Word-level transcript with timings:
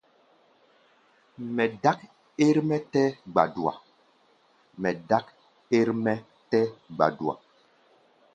Mɛ 1.55 1.65
dák 1.83 1.99
ɛ́r-mɛ́ 2.45 2.79
tɛ́ 6.61 6.65
gbadua. 6.93 7.33